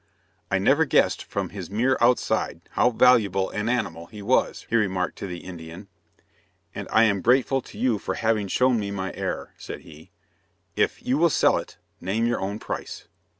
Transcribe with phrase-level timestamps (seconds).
[0.49, 5.15] "I never guessed from his mere outside how valuable an animal he was," he remarked
[5.19, 5.89] to the Indian,
[6.73, 10.09] "and I am grateful to you for having shown me my error," said he.
[10.75, 13.07] "If you will sell it, name your own price."